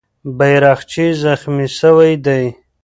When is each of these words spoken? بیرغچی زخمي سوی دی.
بیرغچی 0.37 1.07
زخمي 1.21 1.67
سوی 1.79 2.11
دی. 2.25 2.43